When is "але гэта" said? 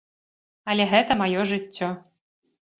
0.73-1.19